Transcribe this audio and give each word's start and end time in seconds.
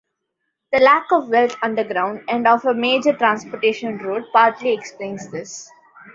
The 0.71 0.79
lack 0.79 1.11
of 1.11 1.29
wealth 1.29 1.55
underground 1.61 2.23
and 2.27 2.47
of 2.47 2.65
a 2.65 2.73
major 2.73 3.13
transportation 3.15 3.99
route 3.99 4.25
partly 4.33 4.73
explains 4.73 5.29
this. 5.29 5.69